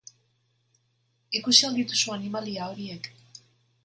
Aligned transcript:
Ikusi 1.39 1.67
al 1.67 1.77
dituzu 1.81 2.13
animalia 2.15 2.71
horiek? 2.73 3.11